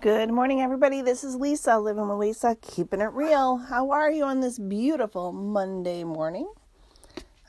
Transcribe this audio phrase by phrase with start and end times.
[0.00, 1.02] Good morning, everybody.
[1.02, 3.58] This is Lisa, living with Lisa, keeping it real.
[3.58, 6.50] How are you on this beautiful Monday morning?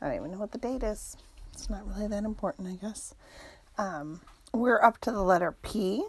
[0.01, 1.15] I don't even know what the date is.
[1.53, 3.15] It's not really that important, I guess.
[3.77, 4.19] Um,
[4.53, 6.03] we're up to the letter P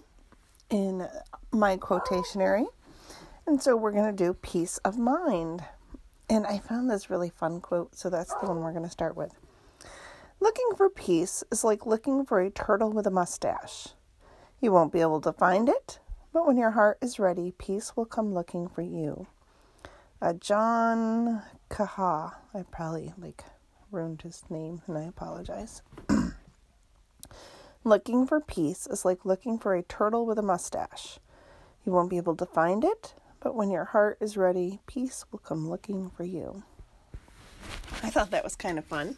[0.69, 1.07] in
[1.53, 2.67] my quotationary,
[3.47, 5.63] and so we're going to do peace of mind.
[6.29, 9.17] And I found this really fun quote, so that's the one we're going to start
[9.17, 9.39] with.
[10.41, 13.91] Looking for peace is like looking for a turtle with a mustache.
[14.61, 16.01] You won't be able to find it,
[16.33, 19.27] but when your heart is ready, peace will come looking for you.
[20.21, 22.35] Uh, John Kaha.
[22.55, 23.45] I probably like
[23.91, 25.83] ruined his name and I apologize.
[27.85, 31.19] looking for peace is like looking for a turtle with a mustache.
[31.85, 35.41] You won't be able to find it, but when your heart is ready, peace will
[35.41, 36.63] come looking for you.
[38.03, 39.17] I thought that was kind of fun.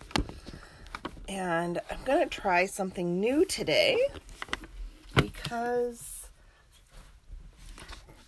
[1.28, 3.98] And I'm going to try something new today
[5.16, 6.23] because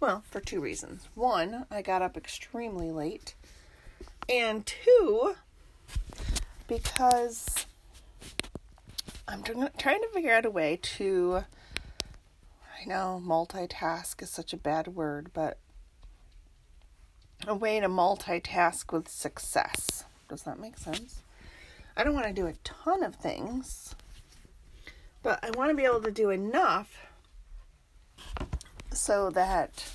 [0.01, 1.09] well, for two reasons.
[1.15, 3.35] One, I got up extremely late.
[4.29, 5.35] And two,
[6.69, 7.67] because
[9.29, 11.45] I'm trying to figure out a way to.
[12.81, 15.59] I know multitask is such a bad word, but
[17.47, 20.05] a way to multitask with success.
[20.29, 21.23] Does that make sense?
[21.97, 23.95] I don't want to do a ton of things,
[25.23, 27.06] but I want to be able to do enough
[28.97, 29.91] so that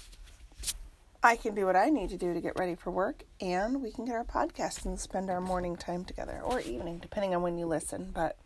[1.23, 3.91] I can do what I need to do to get ready for work and we
[3.91, 7.57] can get our podcast and spend our morning time together or evening, depending on when
[7.57, 8.11] you listen.
[8.13, 8.37] But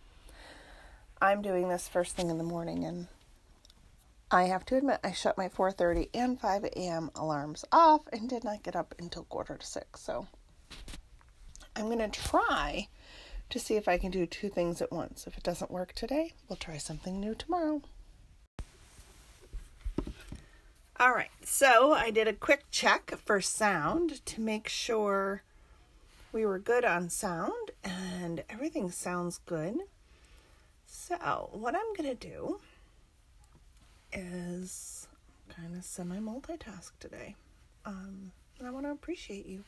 [1.22, 3.08] I'm doing this first thing in the morning and
[4.32, 7.12] I have to admit I shut my 4:30 and 5 a.m.
[7.16, 10.02] alarms off and did not get up until quarter to 6.
[10.02, 10.28] So
[11.76, 12.88] I'm going to try
[13.50, 15.28] to see if I can do two things at once.
[15.28, 17.82] If it doesn't work today, we'll try something new tomorrow.
[20.98, 25.44] All right, so I did a quick check for sound to make sure
[26.32, 29.76] we were good on sound and everything sounds good.
[30.86, 32.60] So, what I'm going to do
[34.14, 35.10] is
[35.50, 37.36] kind of semi multitask today.
[37.86, 39.66] Um, and I want to appreciate you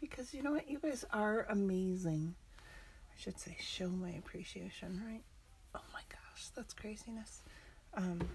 [0.00, 0.68] because you know what?
[0.68, 2.34] You guys are amazing.
[2.58, 5.22] I should say, show my appreciation, right?
[5.72, 7.42] Oh my gosh, that's craziness.
[7.96, 8.28] Um,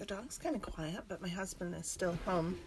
[0.00, 2.58] the dog's kind of quiet, but my husband is still home.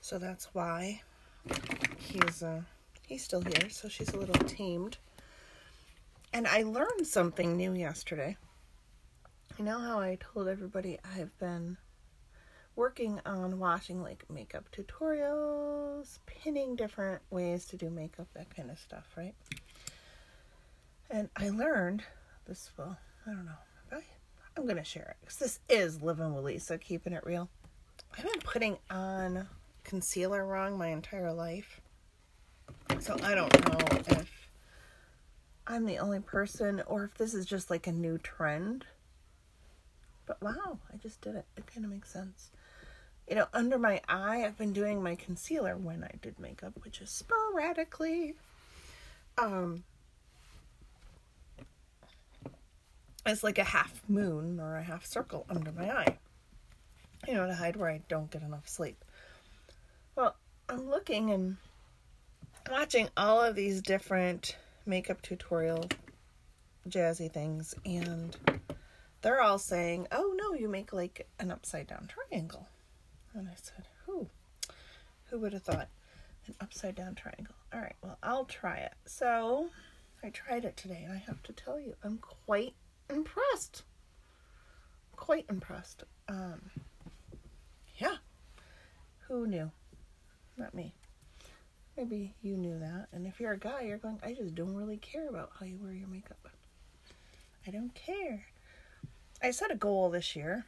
[0.00, 1.02] So that's why
[1.98, 2.62] he's uh,
[3.06, 3.68] he's still here.
[3.68, 4.96] So she's a little tamed.
[6.32, 8.38] And I learned something new yesterday.
[9.58, 11.76] You know how I told everybody I've been
[12.74, 18.78] working on watching like makeup tutorials, pinning different ways to do makeup, that kind of
[18.78, 19.34] stuff, right?
[21.10, 22.02] And I learned
[22.46, 22.96] this, well,
[23.26, 23.52] I don't know,
[24.56, 27.48] I'm going to share it because this is Living with Lisa, keeping it real.
[28.16, 29.46] I've been putting on
[29.84, 31.80] concealer wrong my entire life.
[32.98, 33.78] So I don't know
[34.10, 34.48] if
[35.66, 38.84] I'm the only person or if this is just like a new trend.
[40.26, 41.44] But wow, I just did it.
[41.56, 42.50] It kind of makes sense.
[43.28, 47.00] You know, under my eye, I've been doing my concealer when I did makeup, which
[47.00, 48.34] is sporadically.
[49.38, 49.84] Um,
[53.26, 56.18] as like a half moon or a half circle under my eye,
[57.26, 59.04] you know, to hide where I don't get enough sleep.
[60.16, 60.36] Well,
[60.68, 61.56] I'm looking and
[62.70, 65.88] watching all of these different makeup tutorial
[66.88, 68.36] jazzy things, and
[69.22, 72.68] they're all saying, "Oh no, you make like an upside down triangle."
[73.34, 74.28] And I said, "Who?
[75.26, 75.88] Who would have thought
[76.46, 78.94] an upside down triangle?" All right, well, I'll try it.
[79.06, 79.70] So
[80.22, 82.74] I tried it today, and I have to tell you, I'm quite
[83.10, 83.82] impressed.
[85.16, 86.04] Quite impressed.
[86.28, 86.70] Um,
[87.98, 88.16] yeah.
[89.28, 89.70] Who knew?
[90.56, 90.94] Not me.
[91.96, 93.08] Maybe you knew that.
[93.12, 95.78] And if you're a guy, you're going, I just don't really care about how you
[95.82, 96.48] wear your makeup.
[97.66, 98.46] I don't care.
[99.42, 100.66] I set a goal this year,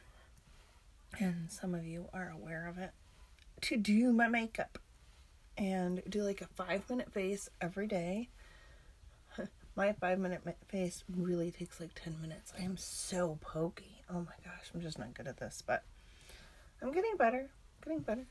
[1.19, 2.91] and some of you are aware of it,
[3.61, 4.79] to do my makeup
[5.57, 8.29] and do like a five minute face every day
[9.75, 12.53] my five minute face really takes like 10 minutes.
[12.57, 14.03] I am so pokey.
[14.09, 15.83] Oh my gosh, I'm just not good at this, but
[16.81, 17.49] I'm getting better.
[17.83, 18.25] Getting better.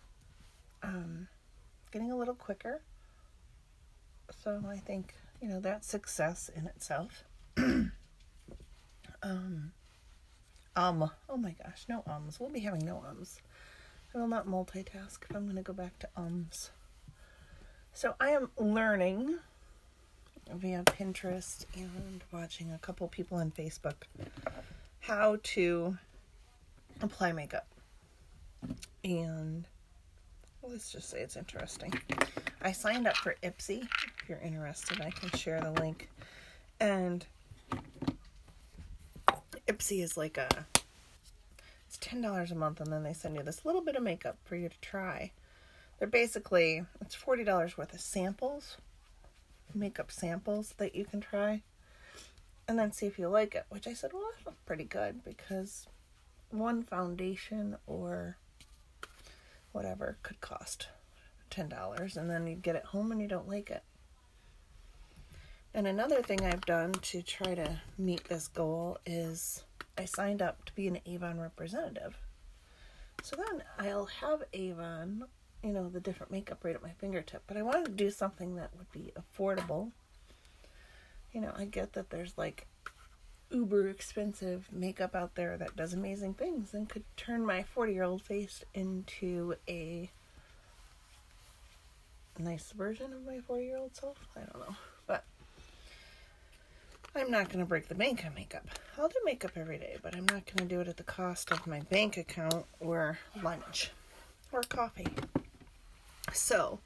[0.82, 1.28] Um,
[1.90, 2.82] getting a little quicker.
[4.42, 7.24] So I think, you know, that's success in itself.
[7.56, 7.92] um,
[10.74, 12.38] um, oh my gosh, no ums.
[12.38, 13.40] We'll be having no ums.
[14.14, 16.70] I will not multitask if I'm going to go back to ums.
[17.92, 19.38] So I am learning
[20.50, 23.94] via Pinterest and watching a couple people on Facebook
[25.00, 25.96] how to
[27.00, 27.66] apply makeup.
[29.04, 29.66] And
[30.62, 31.92] let's just say it's interesting.
[32.62, 33.82] I signed up for Ipsy.
[34.22, 36.08] If you're interested, I can share the link.
[36.78, 37.26] And
[39.66, 40.66] Ipsy is like a
[41.88, 44.38] it's ten dollars a month, and then they send you this little bit of makeup
[44.44, 45.30] for you to try.
[45.98, 48.76] They're basically it's forty dollars worth of samples,
[49.74, 51.62] makeup samples that you can try,
[52.68, 53.66] and then see if you like it.
[53.68, 55.86] Which I said, well, that looks pretty good because
[56.50, 58.36] one foundation or
[59.72, 60.88] whatever could cost
[61.50, 63.82] ten dollars, and then you get it home and you don't like it.
[65.74, 69.64] And another thing I've done to try to meet this goal is
[69.96, 72.18] I signed up to be an Avon representative.
[73.22, 75.24] So then I'll have Avon,
[75.62, 77.42] you know, the different makeup right at my fingertip.
[77.46, 79.90] But I wanted to do something that would be affordable.
[81.32, 82.66] You know, I get that there's like
[83.50, 88.02] uber expensive makeup out there that does amazing things and could turn my 40 year
[88.02, 90.10] old face into a
[92.38, 94.16] nice version of my 40 year old self.
[94.36, 94.76] I don't know.
[95.06, 95.24] But
[97.14, 98.66] I'm not going to break the bank on makeup.
[98.98, 101.50] I'll do makeup every day, but I'm not going to do it at the cost
[101.52, 103.90] of my bank account or lunch
[104.50, 105.08] or coffee.
[106.34, 106.80] So,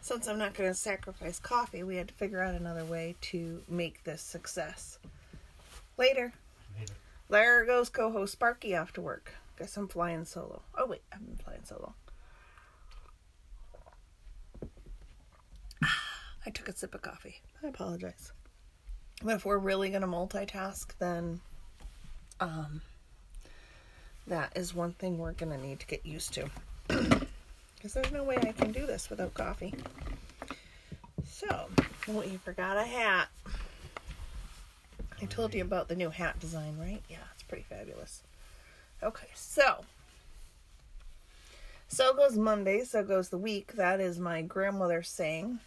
[0.00, 3.62] since I'm not going to sacrifice coffee, we had to figure out another way to
[3.68, 4.98] make this success.
[5.96, 6.32] Later.
[6.78, 6.92] Later.
[7.28, 9.32] There goes co-host Sparky off to work.
[9.58, 10.62] Guess I'm flying solo.
[10.76, 11.94] Oh wait, I've been flying solo.
[16.46, 17.40] I took a sip of coffee.
[17.62, 18.32] I apologize.
[19.22, 21.40] But if we're really going to multitask, then
[22.40, 22.82] um,
[24.26, 26.50] that is one thing we're going to need to get used to.
[27.82, 29.74] Because there's no way I can do this without coffee.
[31.26, 31.66] So,
[32.08, 33.26] oh, you forgot a hat.
[35.20, 37.02] I told you about the new hat design, right?
[37.10, 38.22] Yeah, it's pretty fabulous.
[39.02, 39.84] Okay, so.
[41.88, 43.72] So goes Monday, so goes the week.
[43.72, 45.58] That is my grandmother saying.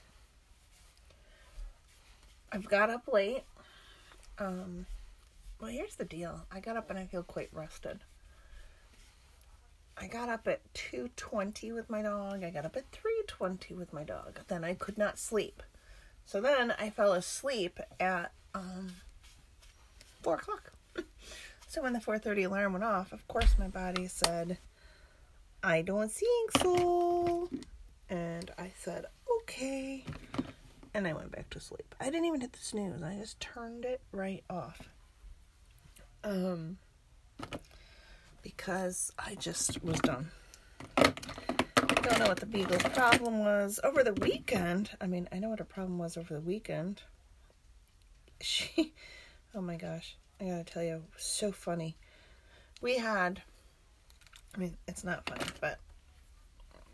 [2.50, 3.44] I've got up late.
[4.40, 4.86] Um,
[5.60, 6.46] well, here's the deal.
[6.50, 8.00] I got up and I feel quite rested.
[9.98, 12.44] I got up at 2:20 with my dog.
[12.44, 14.40] I got up at 3:20 with my dog.
[14.48, 15.64] Then I could not sleep.
[16.26, 18.96] So then I fell asleep at um,
[20.22, 20.74] 4 o'clock.
[21.68, 24.58] so when the 4:30 alarm went off, of course my body said,
[25.64, 27.50] "I don't think so,"
[28.10, 29.06] and I said,
[29.42, 30.06] "Okay."
[30.96, 31.94] and I went back to sleep.
[32.00, 33.04] I didn't even hit the snooze.
[33.04, 34.88] I just turned it right off.
[36.24, 36.78] Um
[38.46, 40.30] because I just was done.
[40.96, 44.92] Don't know what the beagle's problem was over the weekend.
[45.02, 47.02] I mean, I know what her problem was over the weekend.
[48.40, 48.94] She
[49.56, 50.16] Oh my gosh.
[50.40, 51.96] I got to tell you, it was so funny.
[52.82, 53.42] We had
[54.54, 55.80] I mean, it's not funny, but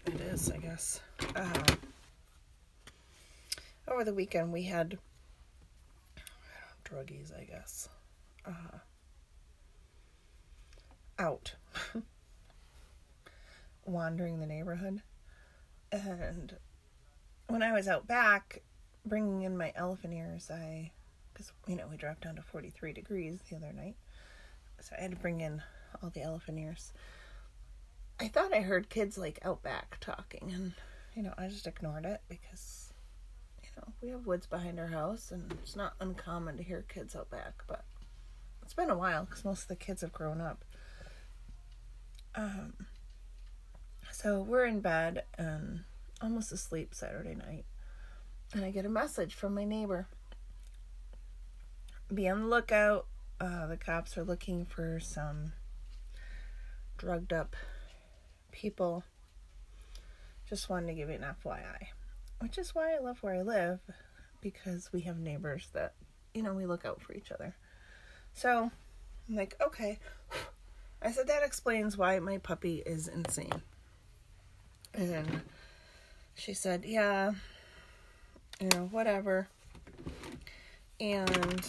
[0.06, 1.02] it is, I guess.
[1.36, 1.76] Uh,
[3.90, 4.98] over the weekend we had
[6.86, 7.90] druggies, I guess,
[8.46, 8.78] uh,
[11.22, 11.54] out
[13.86, 15.02] wandering the neighborhood.
[15.92, 16.56] And
[17.48, 18.64] when I was out back
[19.06, 20.92] bringing in my elephant ears, I,
[21.32, 23.96] because, you know, we dropped down to 43 degrees the other night.
[24.80, 25.62] So I had to bring in
[26.02, 26.92] all the elephant ears.
[28.20, 30.74] I thought I heard kids like out back talking, and,
[31.16, 32.94] you know, I just ignored it because
[33.64, 37.16] you know, we have woods behind our house, and it's not uncommon to hear kids
[37.16, 37.84] out back, but
[38.64, 40.64] it's been a while because most of the kids have grown up.
[42.36, 42.74] Um,
[44.12, 45.82] so we're in bed and
[46.22, 47.66] almost asleep Saturday night,
[48.54, 50.08] and I get a message from my neighbor.
[52.14, 53.08] Be on the lookout.
[53.40, 55.54] Uh, the cops are looking for some
[56.98, 57.56] drugged up
[58.52, 59.04] people.
[60.48, 61.88] Just wanted to give you an FYI
[62.42, 63.80] which is why I love where I live
[64.42, 65.94] because we have neighbors that,
[66.34, 67.56] you know, we look out for each other.
[68.34, 68.72] So
[69.30, 70.00] I'm like, okay.
[71.02, 73.62] I said, that explains why my puppy is insane.
[74.94, 75.42] And
[76.36, 77.32] she said, yeah,
[78.60, 79.48] you know, whatever.
[81.00, 81.68] And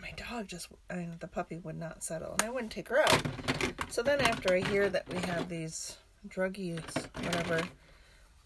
[0.00, 3.00] my dog just, I mean, the puppy would not settle, and I wouldn't take her
[3.00, 3.22] out.
[3.90, 5.96] So then, after I hear that we have these
[6.28, 6.82] druggies,
[7.22, 7.62] whatever,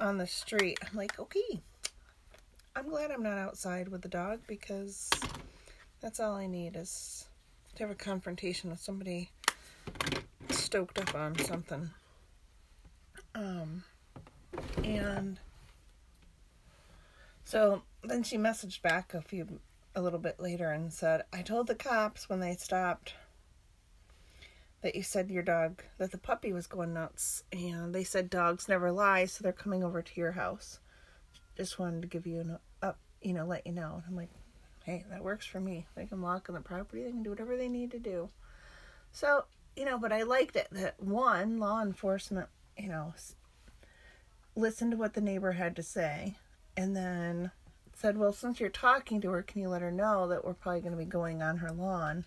[0.01, 0.79] on the street.
[0.83, 1.61] I'm like, okay,
[2.75, 5.11] I'm glad I'm not outside with the dog because
[6.01, 7.27] that's all I need is
[7.81, 9.31] to have a confrontation with somebody
[10.51, 11.89] stoked up on something.
[13.35, 13.85] Um,
[14.85, 15.41] and
[17.43, 19.61] so then she messaged back a few,
[19.95, 23.15] a little bit later and said, I told the cops when they stopped
[24.83, 28.69] that you said your dog that the puppy was going nuts and they said dogs
[28.69, 30.81] never lie so they're coming over to your house
[31.57, 34.31] just wanted to give you an up you know let you know and i'm like
[34.91, 37.57] hey that works for me they can lock on the property they can do whatever
[37.57, 38.29] they need to do
[39.13, 39.45] so
[39.77, 43.15] you know but i liked it that one law enforcement you know
[44.57, 46.37] listened to what the neighbor had to say
[46.77, 47.51] and then
[47.95, 50.81] said well since you're talking to her can you let her know that we're probably
[50.81, 52.25] going to be going on her lawn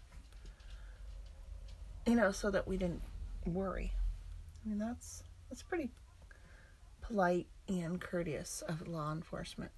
[2.06, 3.02] you know, so that we didn't
[3.46, 3.94] worry.
[4.66, 5.90] I mean, that's that's pretty
[7.02, 9.72] polite and courteous of law enforcement.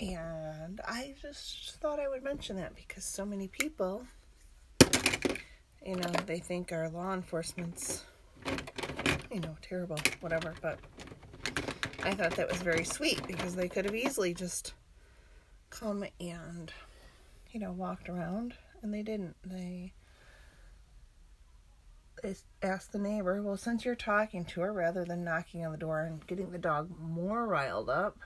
[0.00, 4.06] And I just thought I would mention that because so many people,
[5.84, 8.04] you know, they think our law enforcement's,
[9.30, 10.54] you know, terrible, whatever.
[10.62, 10.78] But
[12.02, 14.72] I thought that was very sweet because they could have easily just
[15.68, 16.72] come and,
[17.52, 19.36] you know, walked around, and they didn't.
[19.44, 19.92] They
[22.62, 26.00] asked the neighbor, well, since you're talking to her rather than knocking on the door
[26.00, 28.18] and getting the dog more riled up,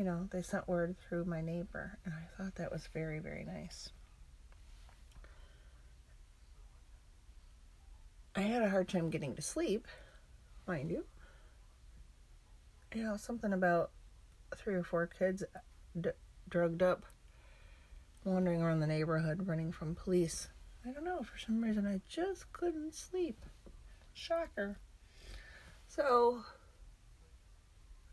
[0.00, 1.98] you know, they sent word through my neighbor.
[2.06, 3.90] And I thought that was very, very nice.
[8.34, 9.86] I had a hard time getting to sleep,
[10.66, 11.04] mind you.
[12.94, 13.90] You know, something about
[14.56, 15.44] three or four kids
[16.00, 16.08] d-
[16.48, 17.04] drugged up,
[18.24, 20.48] wandering around the neighborhood, running from police.
[20.82, 23.44] I don't know, for some reason I just couldn't sleep.
[24.14, 24.78] Shocker.
[25.88, 26.42] So,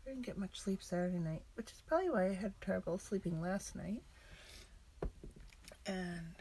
[0.08, 3.76] Didn't get much sleep Saturday night, which is probably why I had trouble sleeping last
[3.76, 4.02] night.
[5.84, 6.34] And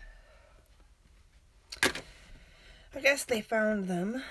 [2.95, 4.23] I guess they found them,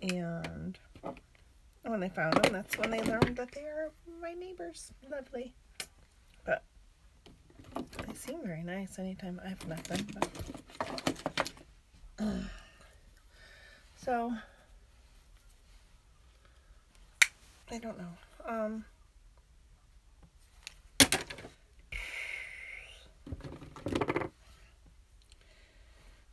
[0.00, 0.78] and
[1.82, 3.90] when they found them, that's when they learned that they are
[4.22, 4.90] my neighbors.
[5.10, 5.52] Lovely.
[6.46, 6.62] But
[7.74, 10.06] they seem very nice anytime I've met them.
[12.18, 12.28] But
[14.02, 14.32] so
[17.70, 18.16] I don't know.
[18.50, 18.84] Um,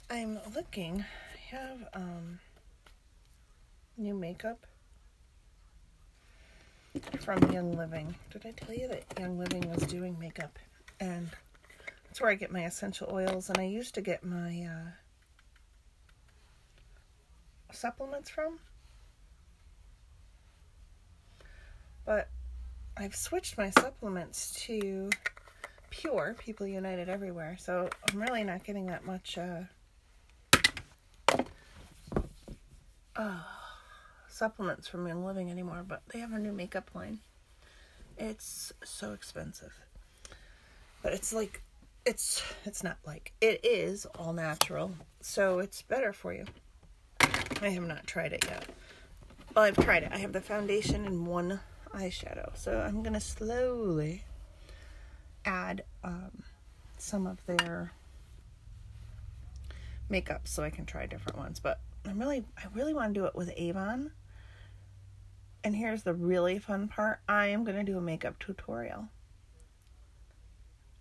[0.10, 1.06] I'm looking.
[1.06, 2.40] I have um,
[3.98, 4.66] new makeup
[7.20, 8.16] from Young Living.
[8.32, 10.58] Did I tell you that Young Living was doing makeup?
[11.00, 11.30] And
[12.08, 13.50] that's where I get my essential oils.
[13.50, 14.90] And I used to get my uh,
[17.72, 18.58] supplements from.
[22.08, 22.30] But
[22.96, 25.10] I've switched my supplements to
[25.90, 27.58] Pure, People United Everywhere.
[27.60, 29.64] So I'm really not getting that much uh,
[33.16, 33.40] uh,
[34.30, 35.84] supplements from Young Living anymore.
[35.86, 37.20] But they have a new makeup line.
[38.18, 39.74] It's so expensive.
[41.04, 41.62] But it's like,
[42.06, 46.46] it's it's not like it is all natural so it's better for you
[47.62, 48.66] I have not tried it yet.
[49.56, 50.12] Well, I've tried it.
[50.14, 51.60] I have the foundation in one
[51.94, 52.56] eyeshadow.
[52.58, 54.24] So I'm going to slowly
[55.46, 56.44] add um,
[56.98, 57.94] some of their
[60.10, 61.60] makeup so I can try different ones.
[61.60, 64.12] But I'm really, I really want to do it with Avon.
[65.64, 67.20] And here's the really fun part.
[67.28, 69.08] I am going to do a makeup tutorial.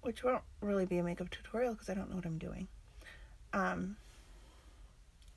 [0.00, 2.68] Which won't really be a makeup tutorial because I don't know what I'm doing.
[3.52, 3.96] Um,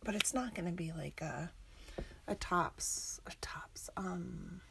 [0.04, 1.52] but it's not going to be like a
[2.28, 4.62] a tops a tops um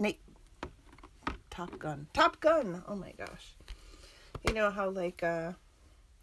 [0.00, 0.20] Nate.
[1.50, 2.08] Top Gun.
[2.12, 2.82] Top Gun!
[2.88, 3.54] Oh my gosh.
[4.46, 5.52] You know how like uh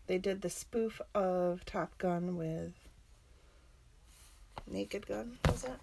[0.08, 2.74] they did the spoof of Top Gun with
[4.68, 5.80] Naked Gun was it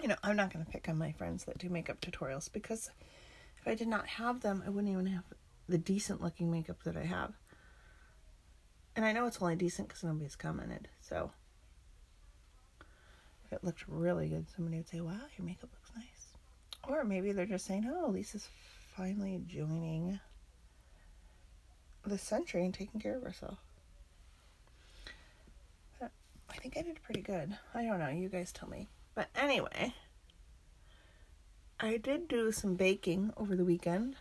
[0.00, 2.90] you know I'm not going to pick on my friends that do makeup tutorials because
[3.58, 5.24] if I did not have them I wouldn't even have
[5.68, 7.32] the decent looking makeup that I have.
[8.94, 10.88] And I know it's only decent because nobody's commented.
[11.00, 11.30] So.
[13.46, 15.81] If it looked really good, somebody would say, "Wow, your makeup looks nice."
[16.88, 18.48] Or maybe they're just saying, "Oh, Lisa's
[18.96, 20.20] finally joining
[22.04, 23.58] the century and taking care of herself."
[26.00, 26.10] But
[26.50, 27.56] I think I did pretty good.
[27.74, 28.08] I don't know.
[28.08, 28.88] You guys tell me.
[29.14, 29.94] But anyway,
[31.78, 34.16] I did do some baking over the weekend.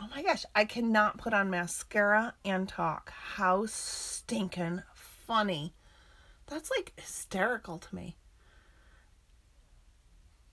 [0.00, 3.10] Oh my gosh, I cannot put on mascara and talk.
[3.10, 5.74] How stinking funny.
[6.46, 8.16] That's like hysterical to me.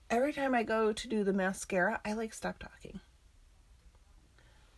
[0.10, 3.00] Every time I go to do the mascara, I like stop talking.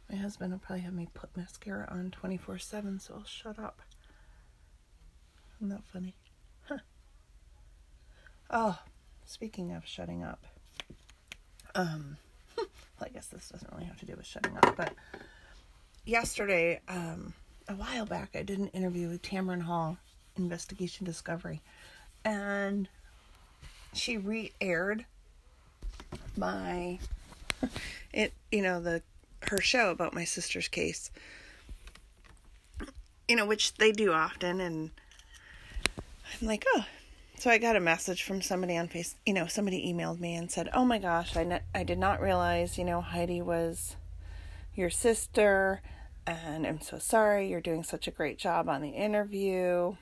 [0.09, 3.81] My husband will probably have me put mascara on 24 7, so I'll shut up.
[5.57, 6.15] Isn't that funny?
[6.63, 6.79] Huh.
[8.50, 8.79] Oh,
[9.25, 10.43] speaking of shutting up,
[11.75, 12.17] um,
[12.57, 12.67] well,
[13.01, 14.93] I guess this doesn't really have to do with shutting up, but
[16.05, 17.33] yesterday, um,
[17.67, 19.98] a while back, I did an interview with Tamron Hall,
[20.38, 21.62] Investigation Discovery,
[22.25, 22.89] and
[23.93, 25.05] she re-aired
[26.37, 26.99] my
[28.13, 29.01] it you know the
[29.43, 31.11] her show about my sister's case.
[33.27, 34.91] You know which they do often and
[36.41, 36.85] i'm like oh.
[37.37, 40.51] So i got a message from somebody on face you know somebody emailed me and
[40.51, 43.95] said oh my gosh i, ne- I did not realize you know heidi was
[44.75, 45.81] your sister
[46.27, 49.95] and i'm so sorry you're doing such a great job on the interview.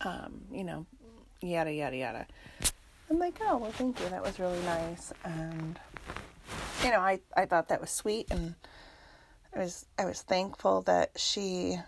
[0.00, 0.84] Um you know
[1.40, 2.26] yada yada yada
[3.10, 4.08] I'm like, oh, well, thank you.
[4.10, 5.12] That was really nice.
[5.24, 5.78] And,
[6.84, 8.26] you know, I, I thought that was sweet.
[8.30, 8.54] And
[9.54, 11.78] I was, I was thankful that she,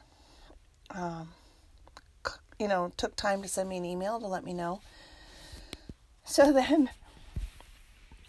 [0.91, 1.29] um,
[2.59, 4.81] you know, took time to send me an email to let me know.
[6.25, 6.91] So then,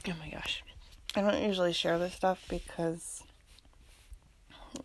[0.07, 0.63] oh my gosh,
[1.15, 3.23] I don't usually share this stuff because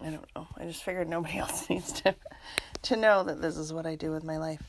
[0.01, 0.49] I don't know.
[0.57, 2.15] I just figured nobody else needs to
[2.83, 4.63] to know that this is what I do with my life.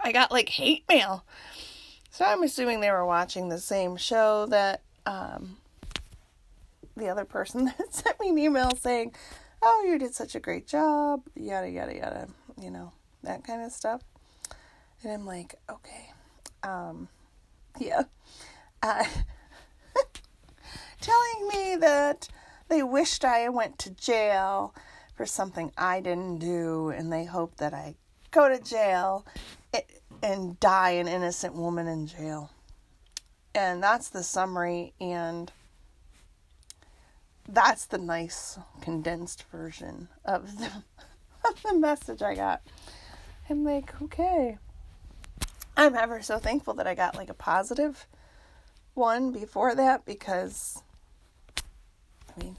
[0.00, 1.24] I got like hate mail
[2.12, 5.56] so I'm assuming they were watching the same show that um,
[6.94, 9.14] the other person that sent me an email saying,
[9.62, 12.28] "Oh, you did such a great job," yada yada yada,
[12.60, 12.92] you know,
[13.22, 14.02] that kind of stuff.
[15.02, 16.10] And I'm like, okay,
[16.62, 17.08] um,
[17.78, 18.02] yeah,
[18.82, 19.04] uh,
[21.00, 22.28] telling me that
[22.68, 24.74] they wished I went to jail
[25.14, 27.94] for something I didn't do, and they hope that I
[28.30, 29.24] go to jail.
[29.72, 32.50] It, and die an innocent woman in jail.
[33.54, 35.52] And that's the summary, and
[37.48, 40.66] that's the nice condensed version of the,
[41.48, 42.62] of the message I got.
[43.50, 44.58] I'm like, okay.
[45.76, 48.06] I'm ever so thankful that I got like a positive
[48.94, 50.82] one before that because,
[52.28, 52.56] I mean,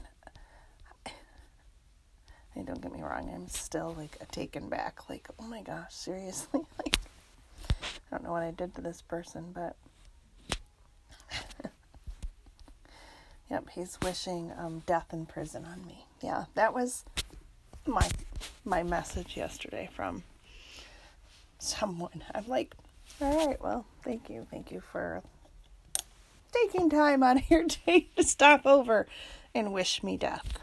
[2.64, 5.08] don't get me wrong, I'm still like taken back.
[5.08, 6.60] Like, oh my gosh, seriously?
[6.78, 6.96] Like,
[8.14, 9.74] Don't know what I did to this person, but
[13.50, 16.06] yep, he's wishing um, death in prison on me.
[16.20, 17.04] Yeah, that was
[17.84, 18.08] my
[18.64, 20.22] my message yesterday from
[21.58, 22.22] someone.
[22.32, 22.76] I'm like,
[23.20, 25.24] all right, well, thank you, thank you for
[26.52, 29.08] taking time out of your day to stop over
[29.56, 30.60] and wish me death.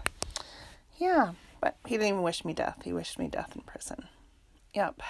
[0.99, 2.77] Yeah, but he didn't even wish me death.
[2.85, 4.05] He wished me death in prison.
[4.73, 5.01] Yep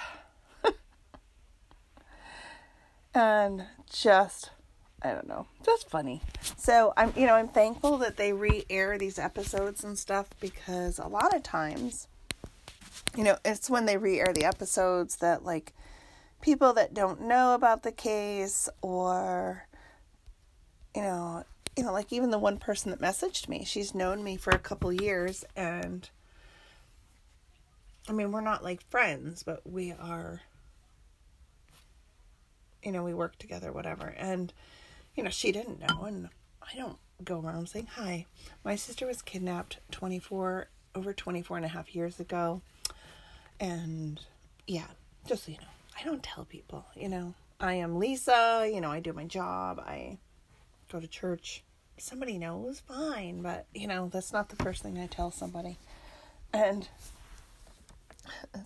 [3.14, 4.52] and just
[5.04, 6.22] I don't know, just funny.
[6.58, 11.08] So I'm, you know, I'm thankful that they re-air these episodes and stuff because a
[11.08, 12.08] lot of times,
[13.18, 15.74] you know, it's when they re-air the episodes that like
[16.42, 19.66] people that don't know about the case or,
[20.96, 21.44] you know,
[21.76, 24.60] you know, like even the one person that messaged me, she's known me for a
[24.60, 26.10] couple years and.
[28.10, 30.42] I mean, we're not like friends, but we are
[32.84, 34.08] you know, we work together, whatever.
[34.18, 34.54] And,
[35.16, 36.04] you know, she didn't know.
[36.04, 36.30] And
[36.62, 38.26] I don't go around saying, hi,
[38.64, 42.62] my sister was kidnapped 24, over 24 and a half years ago.
[43.60, 44.20] And
[44.68, 44.88] yeah,
[45.28, 45.64] just so you know,
[46.00, 49.80] I don't tell people, you know, I am Lisa, you know, I do my job,
[49.80, 50.18] I
[50.92, 51.64] go to church.
[51.98, 55.78] Somebody knows, fine, but you know, that's not the first thing I tell somebody.
[56.52, 56.88] And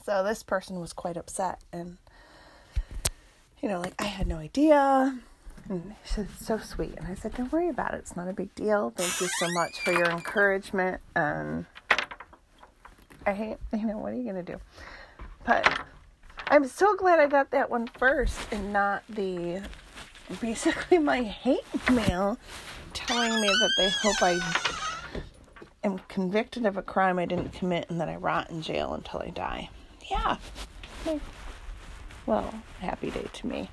[0.05, 1.97] so this person was quite upset and
[3.61, 5.17] you know, like I had no idea.
[5.67, 6.93] And she said, so sweet.
[6.97, 7.97] And I said, don't worry about it.
[7.97, 8.93] It's not a big deal.
[8.95, 11.01] Thank you so much for your encouragement.
[11.15, 11.65] And
[13.25, 14.59] I hate, you know, what are you going to do?
[15.45, 15.81] But
[16.47, 19.61] I'm so glad I got that one first and not the
[20.39, 22.37] basically my hate mail
[22.93, 24.83] telling me that they hope I
[25.83, 29.21] am convicted of a crime I didn't commit and that I rot in jail until
[29.21, 29.69] I die.
[30.09, 30.37] Yeah
[32.25, 33.69] well, happy day to me.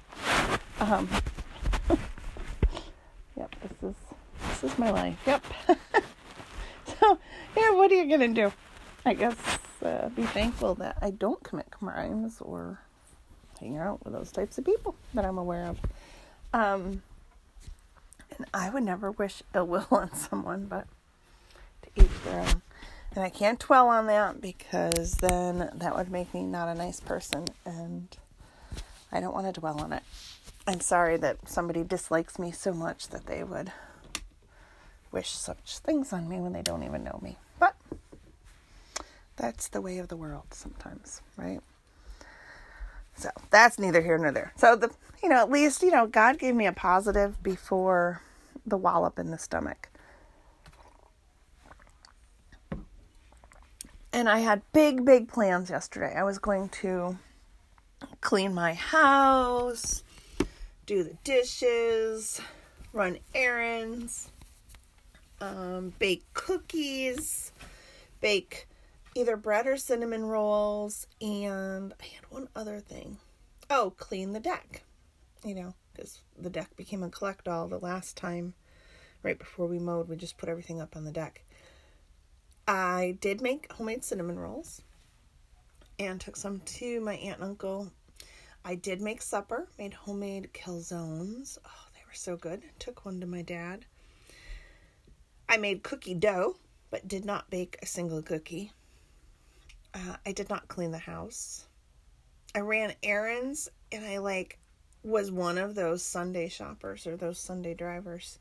[0.81, 1.09] Um,
[3.37, 3.97] yep, this is
[4.49, 5.19] this is my life.
[5.27, 5.45] Yep.
[7.01, 7.19] so,
[7.57, 8.53] yeah, what are you gonna do?
[9.05, 9.37] I guess
[9.85, 12.81] uh, be thankful that I don't commit crimes or
[13.61, 15.79] hang out with those types of people that I'm aware of.
[16.53, 17.03] Um,
[18.37, 20.87] and I would never wish ill will on someone, but
[21.83, 22.63] to each their own.
[23.15, 26.99] And I can't dwell on that because then that would make me not a nice
[26.99, 28.17] person and
[29.13, 30.03] I don't want to dwell on it.
[30.67, 33.73] I'm sorry that somebody dislikes me so much that they would
[35.11, 37.37] wish such things on me when they don't even know me.
[37.59, 37.77] But
[39.37, 41.61] that's the way of the world sometimes, right?
[43.17, 44.53] So that's neither here nor there.
[44.57, 44.91] So the
[45.23, 48.23] you know, at least, you know, God gave me a positive before
[48.67, 49.89] the wallop in the stomach.
[54.13, 56.15] and I had big, big plans yesterday.
[56.15, 57.17] I was going to
[58.21, 60.03] clean my house,
[60.87, 62.41] do the dishes,
[62.93, 64.31] run errands,
[65.41, 67.53] um, bake cookies,
[68.21, 68.69] bake
[69.15, 73.19] either bread or cinnamon rolls, and I had one other thing.
[73.69, 74.83] Oh, clean the deck.
[75.45, 78.55] You know, because the deck became a collect all the last time,
[79.23, 81.43] right before we mowed, we just put everything up on the deck.
[82.67, 84.83] I did make homemade cinnamon rolls
[86.11, 87.93] and took some to my aunt and uncle.
[88.65, 91.59] I did make supper, made homemade calzones.
[91.65, 92.63] Oh, they were so good.
[92.79, 93.85] Took one to my dad.
[95.49, 96.57] I made cookie dough,
[96.91, 98.73] but did not bake a single cookie.
[99.95, 101.67] Uh, I did not clean the house.
[102.55, 104.59] I ran errands and I like
[105.03, 108.39] was one of those Sunday shoppers or those Sunday drivers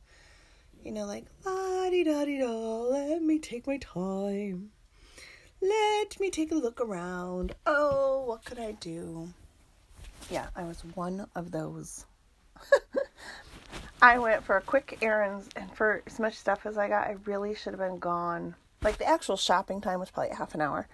[0.84, 4.71] you know, like la di da di da, let me take my time.
[5.62, 7.54] Let me take a look around.
[7.65, 9.30] Oh, what could I do?
[10.30, 12.06] Yeah, I was one of those.
[14.02, 17.54] I went for quick errands and for as much stuff as I got, I really
[17.54, 18.56] should have been gone.
[18.82, 20.88] Like the actual shopping time was probably half an hour.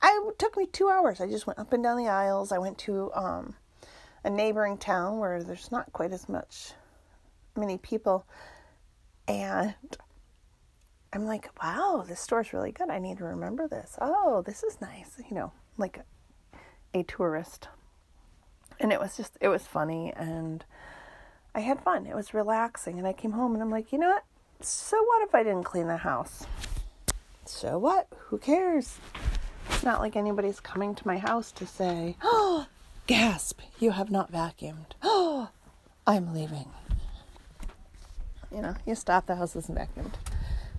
[0.00, 1.20] I it took me two hours.
[1.20, 2.52] I just went up and down the aisles.
[2.52, 3.56] I went to um,
[4.22, 6.72] a neighboring town where there's not quite as much
[7.56, 8.24] many people
[9.26, 9.74] and
[11.12, 12.90] I'm like, wow, this store's really good.
[12.90, 13.96] I need to remember this.
[14.00, 15.20] Oh, this is nice.
[15.28, 16.00] You know, like
[16.94, 17.68] a, tourist.
[18.80, 20.12] And it was just, it was funny.
[20.14, 20.64] And
[21.54, 22.06] I had fun.
[22.06, 22.98] It was relaxing.
[22.98, 24.24] And I came home and I'm like, you know what?
[24.60, 26.44] So what if I didn't clean the house?
[27.44, 28.08] So what?
[28.26, 28.98] Who cares?
[29.70, 32.66] It's not like anybody's coming to my house to say, oh,
[33.06, 34.92] gasp, you have not vacuumed.
[35.02, 35.48] Oh,
[36.06, 36.68] I'm leaving.
[38.52, 40.14] You know, you stop the house isn't vacuumed.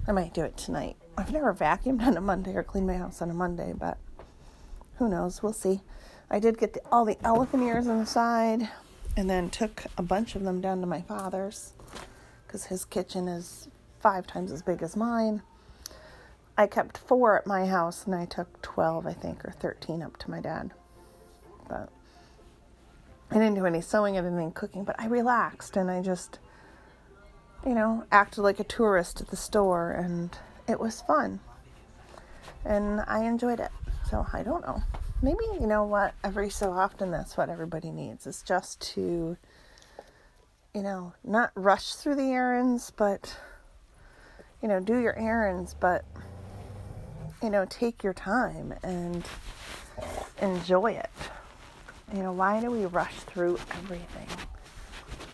[0.09, 0.97] I might do it tonight.
[1.19, 3.99] I've never vacuumed on a Monday or cleaned my house on a Monday, but
[4.95, 5.43] who knows?
[5.43, 5.81] We'll see.
[6.31, 8.67] I did get the, all the elephant ears on the side
[9.15, 11.73] and then took a bunch of them down to my father's
[12.47, 13.67] because his kitchen is
[13.99, 15.43] five times as big as mine.
[16.57, 20.17] I kept four at my house and I took 12, I think, or 13 up
[20.17, 20.71] to my dad.
[21.67, 21.89] But
[23.29, 26.01] I didn't do any sewing, I didn't do any cooking, but I relaxed and I
[26.01, 26.39] just
[27.65, 31.39] you know, acted like a tourist at the store, and it was fun.
[32.65, 33.71] And I enjoyed it.
[34.09, 34.81] So I don't know.
[35.21, 39.37] Maybe, you know what, every so often that's what everybody needs is just to,
[40.73, 43.37] you know, not rush through the errands, but,
[44.61, 46.05] you know, do your errands, but,
[47.43, 49.25] you know, take your time and
[50.41, 51.11] enjoy it.
[52.13, 54.27] You know, why do we rush through everything?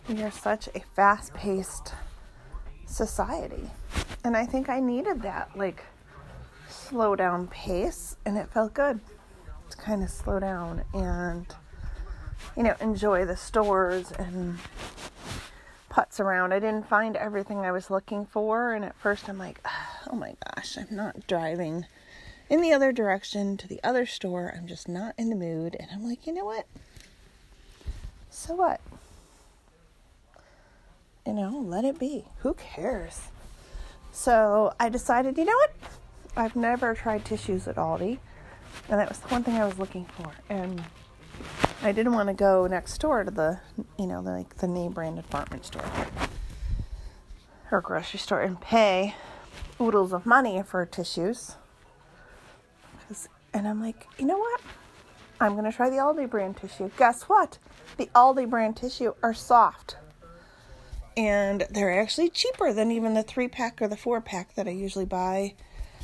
[0.10, 1.94] We are such a fast paced
[2.96, 3.70] society.
[4.24, 5.84] And I think I needed that, like,
[6.70, 9.00] slow down pace, and it felt good
[9.70, 11.46] to kind of slow down and,
[12.56, 14.58] you know, enjoy the stores and
[15.92, 16.54] putz around.
[16.54, 19.60] I didn't find everything I was looking for, and at first I'm like,
[20.10, 21.86] oh my gosh, I'm not driving
[22.50, 24.54] in the other direction to the other store.
[24.56, 25.76] I'm just not in the mood.
[25.80, 26.66] And I'm like, you know what?
[28.30, 28.80] So what?
[31.26, 32.26] You know, let it be.
[32.40, 33.30] Who cares?
[34.12, 35.74] So I decided, you know what?
[36.38, 38.20] I've never tried tissues at Aldi,
[38.90, 40.32] and that was the one thing I was looking for.
[40.50, 40.84] And
[41.82, 43.60] I didn't want to go next door to the,
[43.98, 45.86] you know, like the name brand department store
[47.72, 49.16] or grocery store and pay
[49.82, 51.56] oodles of money for tissues.
[53.54, 54.62] And I'm like, you know what?
[55.40, 56.90] I'm going to try the Aldi brand tissue.
[56.98, 57.58] Guess what?
[57.98, 59.98] The Aldi brand tissue are soft
[61.18, 64.72] and they're actually cheaper than even the three pack or the four pack that I
[64.72, 65.54] usually buy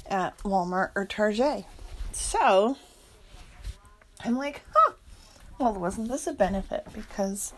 [0.06, 1.66] at Walmart or Target.
[2.12, 2.78] So
[4.24, 4.94] I'm like, huh,
[5.60, 6.86] well, wasn't this a benefit?
[6.94, 7.54] Because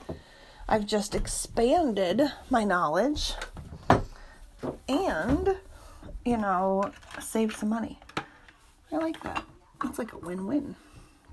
[0.68, 3.34] I've just expanded my knowledge
[4.88, 5.58] and,
[6.26, 8.00] you know, saved some money.
[8.92, 9.44] I like that.
[9.84, 10.76] It's like a win win.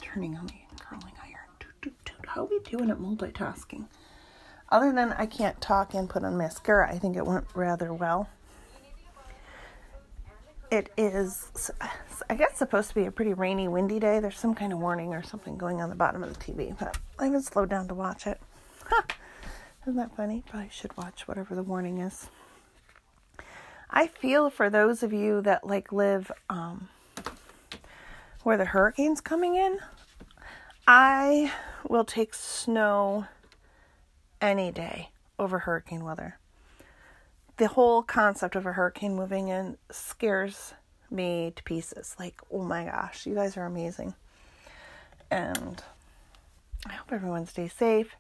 [0.00, 1.36] Turning on the curling iron.
[2.26, 3.86] How are we doing at multitasking?
[4.70, 8.28] Other than I can't talk and put on mascara, I think it went rather well.
[10.70, 11.70] It is,
[12.28, 14.20] I guess, supposed to be a pretty rainy, windy day.
[14.20, 16.96] There's some kind of warning or something going on the bottom of the TV, but
[17.18, 18.40] I haven't slowed down to watch it.
[18.86, 19.02] Huh.
[19.82, 20.44] Isn't that funny?
[20.48, 22.28] Probably should watch whatever the warning is.
[23.90, 26.88] I feel for those of you that like live um,
[28.44, 29.78] where the hurricane's coming in.
[30.86, 31.52] I
[31.88, 33.26] will take snow
[34.40, 36.38] any day over hurricane weather.
[37.56, 40.74] The whole concept of a hurricane moving in scares
[41.10, 42.16] me to pieces.
[42.18, 44.14] Like, oh my gosh, you guys are amazing.
[45.30, 45.82] And
[46.86, 48.16] I hope everyone stays safe.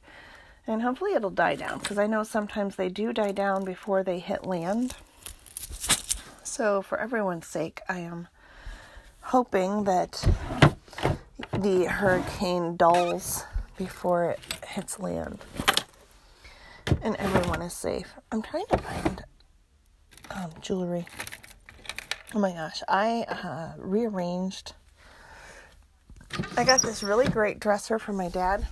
[0.66, 4.18] And hopefully it'll die down because I know sometimes they do die down before they
[4.18, 4.94] hit land.
[6.42, 8.28] So, for everyone's sake, I am
[9.22, 10.28] hoping that
[11.52, 13.44] the hurricane dulls
[13.78, 15.38] before it hits land
[17.02, 18.14] and everyone is safe.
[18.30, 19.24] I'm trying to find
[20.30, 21.06] um, jewelry.
[22.34, 24.74] Oh my gosh, I uh, rearranged.
[26.56, 28.66] I got this really great dresser from my dad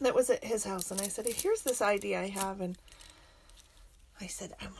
[0.00, 2.60] that was at his house, and I said, Here's this idea I have.
[2.60, 2.76] And
[4.20, 4.72] I said, I'm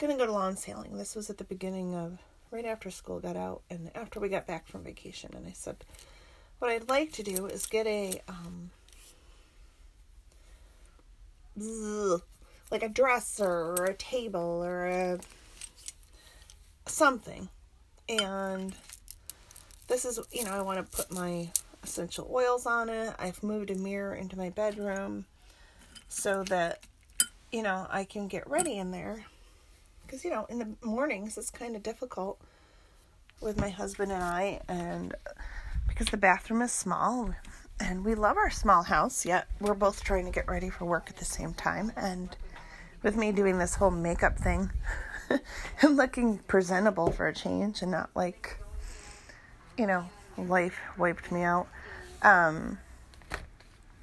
[0.00, 0.96] to go to lawn sailing.
[0.98, 2.18] This was at the beginning of
[2.50, 5.30] right after school got out and after we got back from vacation.
[5.34, 5.76] And I said,
[6.58, 8.20] What I'd like to do is get a.
[8.28, 8.70] Um,
[12.70, 15.18] like a dresser or a table or a
[16.86, 17.48] something.
[18.08, 18.74] And
[19.88, 21.50] this is, you know, I want to put my
[21.82, 23.14] essential oils on it.
[23.18, 25.26] I've moved a mirror into my bedroom
[26.08, 26.80] so that,
[27.52, 29.24] you know, I can get ready in there.
[30.06, 32.38] Because, you know, in the mornings it's kind of difficult
[33.40, 35.14] with my husband and I, and
[35.88, 37.34] because the bathroom is small,
[37.80, 41.10] and we love our small house, yet we're both trying to get ready for work
[41.10, 41.92] at the same time.
[41.96, 42.36] And
[43.02, 44.70] with me doing this whole makeup thing
[45.82, 48.58] and looking presentable for a change and not like,
[49.76, 50.08] you know,
[50.38, 51.66] life wiped me out.
[52.22, 52.78] Um,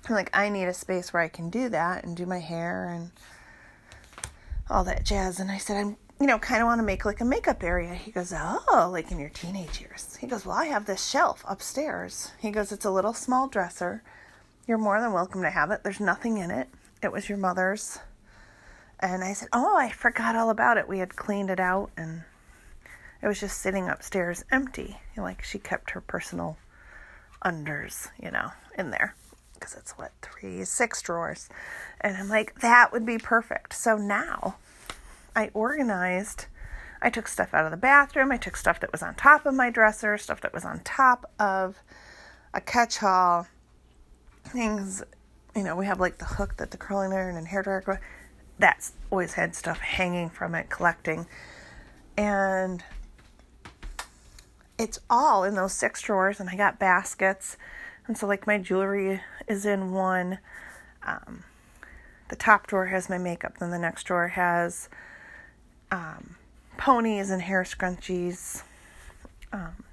[0.09, 3.11] like, I need a space where I can do that and do my hair and
[4.69, 5.39] all that jazz.
[5.39, 7.95] And I said, I'm, you know, kind of want to make like a makeup area.
[7.95, 10.15] He goes, Oh, like in your teenage years.
[10.17, 12.31] He goes, Well, I have this shelf upstairs.
[12.39, 14.03] He goes, It's a little small dresser.
[14.67, 15.83] You're more than welcome to have it.
[15.83, 16.69] There's nothing in it.
[17.01, 17.97] It was your mother's
[18.99, 20.87] and I said, Oh, I forgot all about it.
[20.87, 22.21] We had cleaned it out and
[23.21, 24.97] it was just sitting upstairs empty.
[25.17, 26.57] Like she kept her personal
[27.43, 29.15] unders, you know, in there.
[29.55, 31.49] Because it's what, three, six drawers.
[31.99, 33.73] And I'm like, that would be perfect.
[33.73, 34.57] So now
[35.35, 36.45] I organized,
[37.01, 39.53] I took stuff out of the bathroom, I took stuff that was on top of
[39.53, 41.77] my dresser, stuff that was on top of
[42.53, 43.47] a catch all,
[44.43, 45.03] things,
[45.55, 48.01] you know, we have like the hook that the curling iron and hair dryer
[48.59, 51.25] that's always had stuff hanging from it, collecting.
[52.15, 52.83] And
[54.77, 57.57] it's all in those six drawers, and I got baskets.
[58.07, 60.39] And so, like, my jewelry is in one.
[61.03, 61.43] Um,
[62.29, 64.89] the top drawer has my makeup, then the next drawer has
[65.91, 66.35] um,
[66.77, 68.63] ponies and hair scrunchies.
[69.53, 69.83] Um,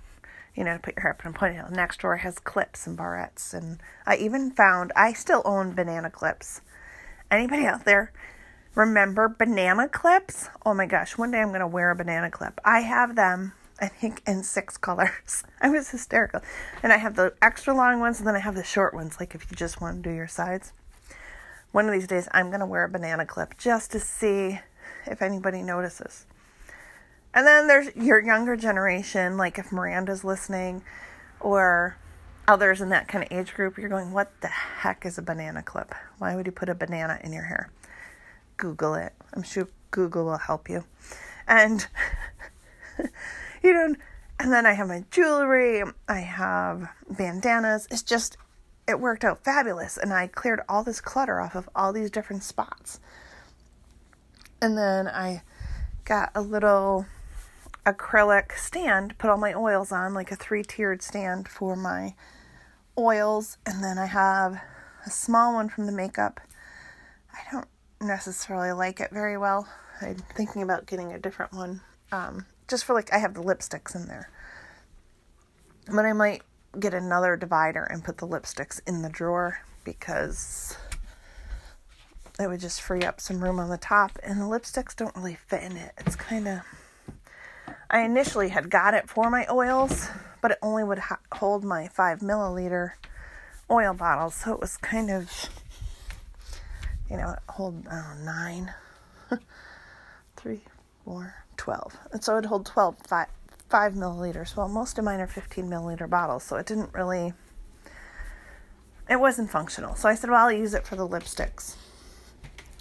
[0.54, 1.70] you know, to put your hair up in a ponytail.
[1.70, 3.54] Next drawer has clips and barrettes.
[3.54, 6.62] And I even found, I still own banana clips.
[7.30, 8.12] Anybody out there
[8.78, 10.50] Remember banana clips?
[10.64, 12.61] Oh my gosh, one day I'm going to wear a banana clip.
[12.64, 15.42] I have them, I think, in six colors.
[15.61, 16.42] I was hysterical.
[16.80, 19.34] And I have the extra long ones and then I have the short ones, like
[19.34, 20.72] if you just want to do your sides.
[21.72, 24.61] One of these days, I'm going to wear a banana clip just to see
[25.11, 26.27] if anybody notices.
[27.35, 30.83] And then there's your younger generation, like if Miranda's listening
[31.40, 31.97] or
[32.47, 35.62] others in that kind of age group, you're going, What the heck is a banana
[35.62, 35.94] clip?
[36.18, 37.71] Why would you put a banana in your hair?
[38.57, 39.12] Google it.
[39.35, 40.85] I'm sure Google will help you.
[41.47, 41.87] And,
[43.62, 43.94] you know,
[44.40, 47.87] and then I have my jewelry, I have bandanas.
[47.90, 48.37] It's just,
[48.87, 49.97] it worked out fabulous.
[49.97, 53.01] And I cleared all this clutter off of all these different spots.
[54.61, 55.42] And then I
[56.05, 57.07] got a little
[57.87, 62.14] acrylic stand, put all my oils on, like a three tiered stand for my
[62.97, 63.59] oils.
[63.64, 64.61] And then I have
[65.07, 66.40] a small one from the makeup.
[67.33, 67.68] I don't
[68.01, 69.68] necessarily like it very well.
[70.01, 71.81] I'm thinking about getting a different one.
[72.12, 74.31] Um, just for like, I have the lipsticks in there.
[75.87, 76.42] But I might
[76.79, 80.77] get another divider and put the lipsticks in the drawer because
[82.38, 84.18] it would just free up some room on the top.
[84.22, 85.92] And the lipsticks don't really fit in it.
[85.98, 86.61] It's kind of.
[87.90, 90.09] I initially had got it for my oils,
[90.42, 92.92] but it only would ha- hold my 5 milliliter
[93.70, 94.35] oil bottles.
[94.35, 95.31] So it was kind of
[97.11, 98.72] you know, hold, know, nine,
[100.37, 100.61] three,
[101.05, 101.96] four, 12.
[102.12, 103.29] And so it'd hold 12, five,
[103.68, 104.57] five milliliters.
[104.57, 107.33] Well, most of mine are 15 milliliter bottles, so it didn't really,
[109.09, 109.94] it wasn't functional.
[109.94, 111.77] So I said, well, I'll use it for the lipsticks,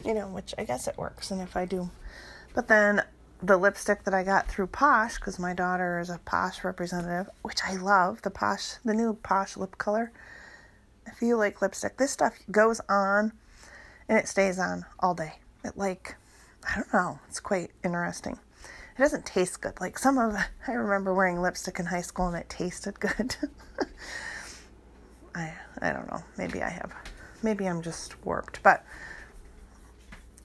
[0.03, 1.31] you know, which I guess it works.
[1.31, 1.89] And if I do,
[2.53, 3.03] but then
[3.41, 7.59] the lipstick that I got through Posh, because my daughter is a Posh representative, which
[7.63, 10.11] I love, the Posh, the new Posh lip color.
[11.05, 13.33] If you like lipstick, this stuff goes on
[14.09, 15.33] and it stays on all day.
[15.63, 16.15] It like
[16.67, 18.39] I don't know, it's quite interesting.
[18.97, 19.79] it doesn't taste good.
[19.79, 20.35] Like some of
[20.67, 23.35] I remember wearing lipstick in high school and it tasted good.
[25.35, 26.23] I I don't know.
[26.37, 26.93] Maybe I have.
[27.43, 28.83] Maybe I'm just warped, but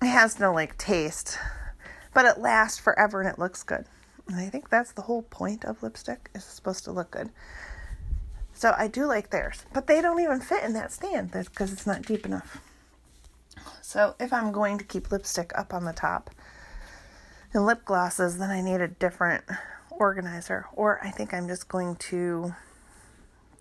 [0.03, 1.39] it has no like taste.
[2.15, 3.87] But it lasts forever and it looks good.
[4.29, 7.31] And I think that's the whole point of lipstick is supposed to look good.
[8.53, 11.87] So I do like theirs, but they don't even fit in that stand because it's
[11.87, 12.61] not deep enough.
[13.81, 16.31] So if I'm going to keep lipstick up on the top
[17.53, 19.45] and lip glosses, then I need a different
[19.91, 20.67] organizer.
[20.73, 22.55] Or I think I'm just going to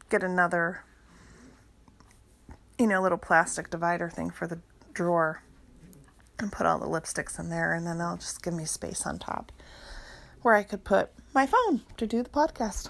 [0.09, 0.83] get another,
[2.77, 4.59] you know, little plastic divider thing for the
[4.93, 5.41] drawer
[6.41, 9.19] and put all the lipsticks in there, and then they'll just give me space on
[9.19, 9.51] top
[10.41, 12.89] where I could put my phone to do the podcast.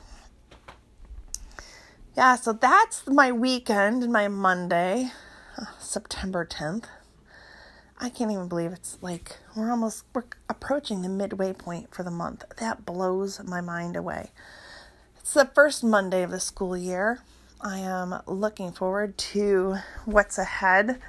[2.16, 5.12] Yeah, so that's my weekend and my Monday,
[5.58, 6.86] uh, September 10th.
[8.00, 12.12] I can't even believe it's like we're almost we're approaching the midway point for the
[12.12, 12.44] month.
[12.58, 14.32] That blows my mind away.
[15.20, 17.20] It's the first Monday of the school year.
[17.62, 21.00] I am looking forward to what's ahead.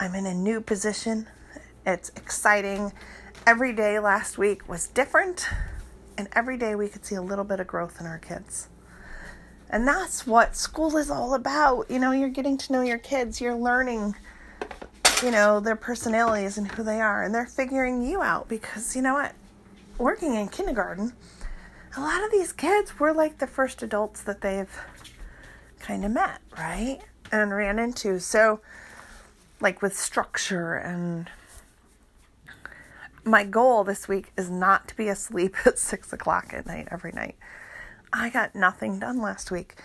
[0.00, 1.28] I'm in a new position.
[1.86, 2.92] It's exciting.
[3.46, 5.46] Every day last week was different,
[6.18, 8.68] and every day we could see a little bit of growth in our kids.
[9.68, 11.88] And that's what school is all about.
[11.88, 14.16] You know, you're getting to know your kids, you're learning
[15.22, 17.22] you know, their personalities and who they are.
[17.22, 19.34] And they're figuring you out because, you know what?
[19.98, 21.12] Working in kindergarten,
[21.96, 24.74] a lot of these kids were like the first adults that they've
[25.78, 27.00] kind of met, right?
[27.30, 28.18] And ran into.
[28.18, 28.60] So,
[29.60, 31.30] like with structure and
[33.24, 37.12] my goal this week is not to be asleep at six o'clock at night every
[37.12, 37.36] night.
[38.12, 39.76] I got nothing done last week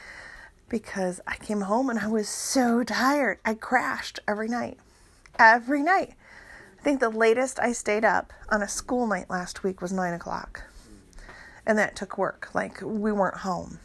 [0.69, 3.39] because I came home and I was so tired.
[3.45, 4.79] I crashed every night
[5.39, 6.13] every night.
[6.79, 10.13] I think the latest I stayed up on a school night last week was nine
[10.13, 10.63] o'clock.
[11.65, 12.49] And that took work.
[12.53, 13.79] Like, we weren't home.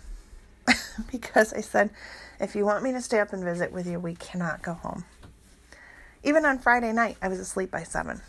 [1.11, 1.91] because I said,
[2.39, 5.05] if you want me to stay up and visit with you, we cannot go home.
[6.23, 8.21] Even on Friday night, I was asleep by seven.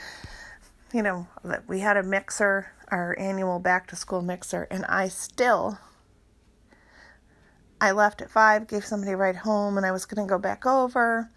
[0.92, 1.26] you know,
[1.66, 5.78] we had a mixer, our annual back to school mixer, and I still
[7.80, 10.38] I left at five, gave somebody a ride home, and I was going to go
[10.38, 11.30] back over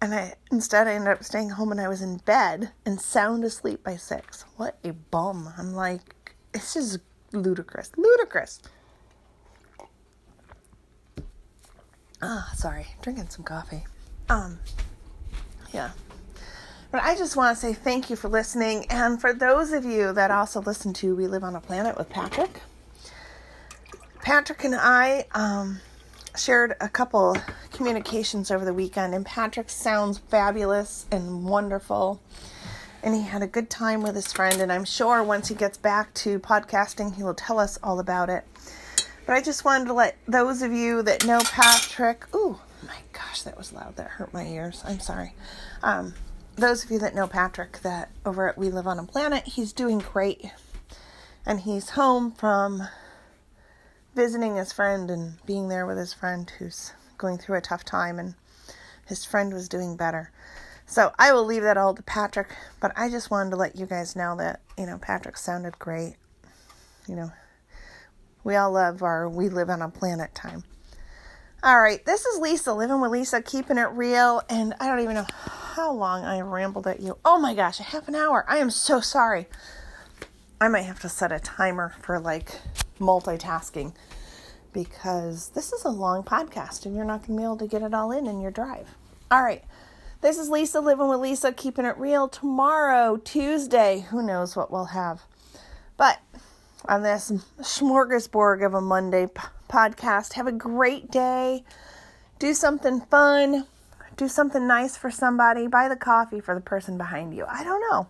[0.00, 3.44] and I instead I ended up staying home and I was in bed and sound
[3.44, 4.44] asleep by six.
[4.56, 5.52] What a bum!
[5.58, 6.98] I'm like, this is
[7.32, 8.60] ludicrous, ludicrous.
[12.20, 13.84] Ah, sorry, drinking some coffee.
[14.28, 14.58] Um,
[15.72, 15.90] yeah.
[16.90, 18.86] But I just want to say thank you for listening.
[18.90, 22.08] And for those of you that also listen to We Live on a Planet with
[22.08, 22.60] Patrick,
[24.22, 25.80] Patrick and I um,
[26.36, 27.36] shared a couple
[27.72, 32.20] communications over the weekend, and Patrick sounds fabulous and wonderful.
[33.02, 35.78] And he had a good time with his friend, and I'm sure once he gets
[35.78, 38.44] back to podcasting, he will tell us all about it.
[39.24, 42.58] But I just wanted to let those of you that know Patrick, ooh,
[43.38, 43.96] gosh, that was loud.
[43.96, 44.82] That hurt my ears.
[44.84, 45.34] I'm sorry.
[45.82, 46.14] Um,
[46.56, 49.72] those of you that know Patrick, that over at We Live on a Planet, he's
[49.72, 50.50] doing great.
[51.46, 52.82] And he's home from
[54.14, 58.18] visiting his friend and being there with his friend who's going through a tough time
[58.18, 58.34] and
[59.06, 60.32] his friend was doing better.
[60.86, 62.48] So I will leave that all to Patrick,
[62.80, 66.16] but I just wanted to let you guys know that, you know, Patrick sounded great.
[67.06, 67.32] You know,
[68.42, 70.64] we all love our we live on a planet time.
[71.60, 75.16] All right, this is Lisa, living with Lisa, keeping it real, and I don't even
[75.16, 77.18] know how long I rambled at you.
[77.24, 78.44] Oh my gosh, a half an hour.
[78.46, 79.48] I am so sorry.
[80.60, 82.60] I might have to set a timer for like
[83.00, 83.92] multitasking
[84.72, 87.82] because this is a long podcast and you're not going to be able to get
[87.82, 88.94] it all in in your drive.
[89.28, 89.64] All right.
[90.20, 92.28] This is Lisa living with Lisa, keeping it real.
[92.28, 95.22] Tomorrow, Tuesday, who knows what we'll have.
[95.96, 96.20] But
[96.84, 99.26] on this smorgasbord of a Monday
[99.68, 101.64] podcast, have a great day.
[102.38, 103.66] Do something fun.
[104.16, 105.66] Do something nice for somebody.
[105.66, 107.44] Buy the coffee for the person behind you.
[107.48, 108.08] I don't know.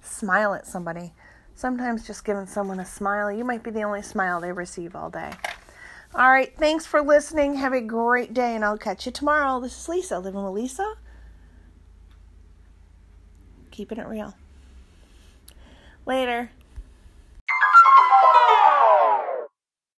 [0.00, 1.12] Smile at somebody.
[1.54, 5.10] Sometimes just giving someone a smile, you might be the only smile they receive all
[5.10, 5.32] day.
[6.14, 7.56] All right, thanks for listening.
[7.56, 9.60] Have a great day, and I'll catch you tomorrow.
[9.60, 10.94] This is Lisa, living with Lisa.
[13.72, 14.34] Keeping it real.
[16.06, 16.50] Later.